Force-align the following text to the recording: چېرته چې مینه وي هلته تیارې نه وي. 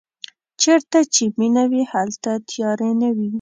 چېرته 0.61 0.99
چې 1.13 1.23
مینه 1.39 1.63
وي 1.71 1.83
هلته 1.93 2.31
تیارې 2.49 2.91
نه 3.01 3.09
وي. 3.15 3.29